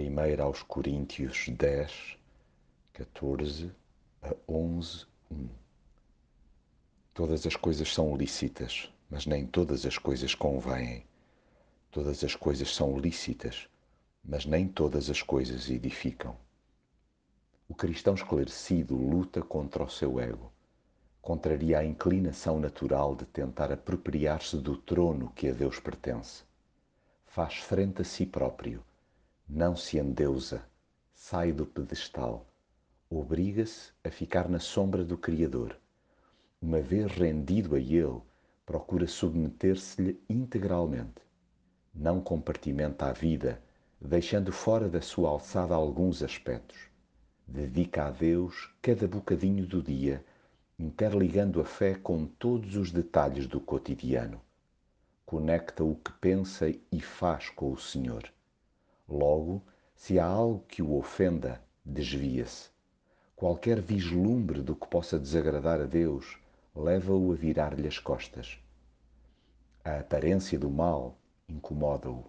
1 0.00 0.40
aos 0.40 0.62
Coríntios 0.62 1.48
10, 1.48 2.16
14 2.92 3.72
a 4.22 4.32
11, 4.48 5.04
1. 5.28 5.48
Todas 7.12 7.44
as 7.44 7.56
coisas 7.56 7.92
são 7.92 8.16
lícitas, 8.16 8.92
mas 9.10 9.26
nem 9.26 9.44
todas 9.44 9.84
as 9.84 9.98
coisas 9.98 10.36
convêm. 10.36 11.04
Todas 11.90 12.22
as 12.22 12.36
coisas 12.36 12.72
são 12.72 12.96
lícitas, 12.96 13.68
mas 14.24 14.46
nem 14.46 14.68
todas 14.68 15.10
as 15.10 15.20
coisas 15.20 15.68
edificam. 15.68 16.36
O 17.68 17.74
cristão 17.74 18.14
esclarecido 18.14 18.94
luta 18.94 19.42
contra 19.42 19.82
o 19.82 19.90
seu 19.90 20.20
ego, 20.20 20.52
contraria 21.20 21.80
a 21.80 21.84
inclinação 21.84 22.60
natural 22.60 23.16
de 23.16 23.26
tentar 23.26 23.72
apropriar-se 23.72 24.58
do 24.58 24.76
trono 24.76 25.32
que 25.34 25.48
a 25.48 25.52
Deus 25.52 25.80
pertence. 25.80 26.44
Faz 27.26 27.56
frente 27.56 28.02
a 28.02 28.04
si 28.04 28.24
próprio 28.24 28.84
não 29.50 29.74
se 29.74 29.98
endeusa, 29.98 30.62
sai 31.14 31.52
do 31.52 31.64
pedestal, 31.64 32.46
obriga-se 33.08 33.92
a 34.04 34.10
ficar 34.10 34.46
na 34.46 34.58
sombra 34.58 35.02
do 35.02 35.16
Criador. 35.16 35.74
Uma 36.60 36.82
vez 36.82 37.10
rendido 37.12 37.74
a 37.74 37.78
Ele, 37.78 38.20
procura 38.66 39.06
submeter-se-lhe 39.06 40.20
integralmente. 40.28 41.22
Não 41.94 42.20
compartimenta 42.20 43.06
a 43.06 43.12
vida, 43.12 43.62
deixando 43.98 44.52
fora 44.52 44.86
da 44.86 45.00
sua 45.00 45.30
alçada 45.30 45.74
alguns 45.74 46.22
aspectos. 46.22 46.76
Dedica 47.46 48.04
a 48.04 48.10
Deus 48.10 48.70
cada 48.82 49.08
bocadinho 49.08 49.66
do 49.66 49.82
dia, 49.82 50.22
interligando 50.78 51.58
a 51.58 51.64
fé 51.64 51.94
com 51.94 52.26
todos 52.26 52.76
os 52.76 52.92
detalhes 52.92 53.46
do 53.46 53.58
cotidiano. 53.60 54.42
Conecta 55.24 55.82
o 55.82 55.94
que 55.96 56.12
pensa 56.12 56.68
e 56.92 57.00
faz 57.00 57.48
com 57.48 57.72
o 57.72 57.78
Senhor 57.78 58.30
Logo, 59.08 59.62
se 59.96 60.18
há 60.18 60.26
algo 60.26 60.64
que 60.68 60.82
o 60.82 60.96
ofenda, 60.96 61.62
desvia-se. 61.84 62.68
Qualquer 63.34 63.80
vislumbre 63.80 64.60
do 64.60 64.76
que 64.76 64.86
possa 64.86 65.18
desagradar 65.18 65.80
a 65.80 65.86
Deus 65.86 66.38
leva-o 66.74 67.32
a 67.32 67.34
virar-lhe 67.34 67.88
as 67.88 67.98
costas. 67.98 68.58
A 69.84 70.00
aparência 70.00 70.58
do 70.58 70.68
mal 70.68 71.16
incomoda-o. 71.48 72.24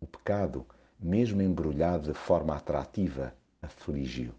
O 0.00 0.06
pecado, 0.06 0.64
mesmo 1.00 1.42
embrulhado 1.42 2.12
de 2.12 2.18
forma 2.18 2.54
atrativa, 2.54 3.34
aflige-o. 3.60 4.34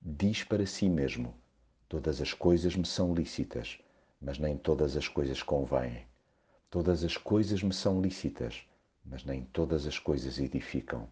Diz 0.00 0.44
para 0.44 0.64
si 0.64 0.88
mesmo: 0.88 1.34
Todas 1.88 2.20
as 2.20 2.32
coisas 2.32 2.76
me 2.76 2.86
são 2.86 3.12
lícitas, 3.12 3.80
mas 4.20 4.38
nem 4.38 4.56
todas 4.56 4.96
as 4.96 5.08
coisas 5.08 5.42
convêm. 5.42 6.06
Todas 6.70 7.02
as 7.02 7.16
coisas 7.16 7.62
me 7.62 7.72
são 7.72 8.00
lícitas, 8.00 8.62
mas 9.10 9.24
nem 9.24 9.42
todas 9.42 9.86
as 9.86 9.98
coisas 9.98 10.38
edificam. 10.38 11.08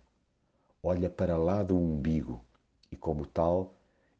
Olha 0.80 1.10
para 1.10 1.36
lá 1.36 1.64
do 1.64 1.76
umbigo 1.76 2.40
e, 2.92 2.96
como 2.96 3.26
tal, 3.26 3.74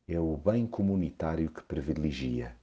é 0.09 0.19
o 0.19 0.37
bem 0.37 0.67
comunitário 0.67 1.49
que 1.49 1.63
privilegia. 1.63 2.57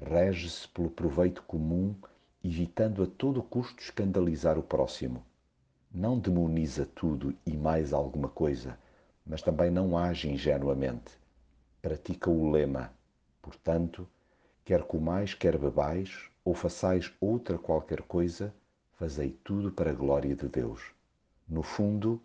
Rege-se 0.00 0.68
pelo 0.68 0.88
proveito 0.88 1.42
comum, 1.42 1.96
evitando 2.44 3.02
a 3.02 3.06
todo 3.06 3.42
custo 3.42 3.82
escandalizar 3.82 4.56
o 4.56 4.62
próximo. 4.62 5.24
Não 5.92 6.18
demoniza 6.18 6.86
tudo 6.86 7.34
e 7.44 7.56
mais 7.56 7.92
alguma 7.92 8.28
coisa, 8.28 8.78
mas 9.26 9.42
também 9.42 9.70
não 9.70 9.98
age 9.98 10.30
ingenuamente. 10.30 11.18
Pratica 11.82 12.30
o 12.30 12.50
lema, 12.50 12.92
portanto, 13.42 14.08
quer 14.64 14.84
comais, 14.84 15.34
quer 15.34 15.58
bebais, 15.58 16.30
ou 16.44 16.54
façais 16.54 17.12
outra 17.20 17.58
qualquer 17.58 18.02
coisa, 18.02 18.54
fazei 18.96 19.30
tudo 19.44 19.70
para 19.70 19.90
a 19.90 19.94
glória 19.94 20.34
de 20.34 20.48
Deus. 20.48 20.80
No 21.46 21.62
fundo, 21.62 22.20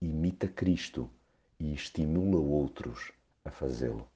imita 0.00 0.46
Cristo 0.46 1.10
e 1.58 1.72
estimula 1.72 2.38
outros 2.38 3.12
a 3.44 3.50
fazê-lo. 3.50 4.11